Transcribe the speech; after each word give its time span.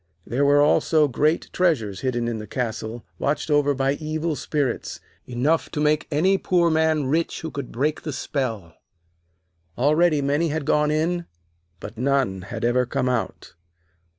There 0.25 0.43
were 0.45 0.61
also 0.63 1.07
great 1.07 1.51
treasures 1.53 1.99
hidden 1.99 2.27
in 2.27 2.39
the 2.39 2.47
castle, 2.47 3.05
watched 3.19 3.51
over 3.51 3.75
by 3.75 3.93
evil 3.93 4.35
spirits, 4.35 4.99
enough 5.27 5.69
to 5.73 5.79
make 5.79 6.07
any 6.09 6.39
poor 6.39 6.71
man 6.71 7.05
rich 7.05 7.41
who 7.41 7.51
could 7.51 7.71
break 7.71 8.01
the 8.01 8.11
spell. 8.11 8.73
Already 9.77 10.19
many 10.19 10.47
had 10.47 10.65
gone 10.65 10.89
in, 10.89 11.27
but 11.79 11.99
none 11.99 12.41
had 12.41 12.65
ever 12.65 12.87
come 12.87 13.09
out. 13.09 13.53